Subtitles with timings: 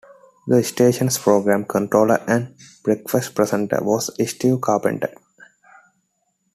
[0.47, 5.13] The station's programme controller and breakfast presenter was Steve Carpenter.